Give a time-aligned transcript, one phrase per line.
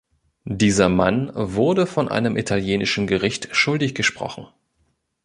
[0.49, 4.47] Dieser Mann wurde von einem italienischen Gericht schuldig gesprochen.